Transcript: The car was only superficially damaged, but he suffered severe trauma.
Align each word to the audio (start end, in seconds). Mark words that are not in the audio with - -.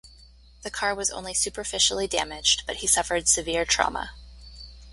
The 0.63 0.71
car 0.71 0.95
was 0.95 1.11
only 1.11 1.35
superficially 1.35 2.07
damaged, 2.07 2.63
but 2.65 2.77
he 2.77 2.87
suffered 2.87 3.27
severe 3.27 3.65
trauma. 3.65 4.13